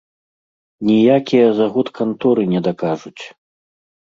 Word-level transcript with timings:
Ніякія 0.89 1.47
заготканторы 1.59 2.43
не 2.55 2.63
дакажуць! 2.71 3.23